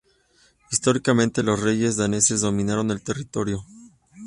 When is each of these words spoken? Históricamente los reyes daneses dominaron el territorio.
Históricamente 0.71 1.43
los 1.43 1.59
reyes 1.61 1.95
daneses 1.95 2.41
dominaron 2.41 2.89
el 2.89 3.03
territorio. 3.03 3.63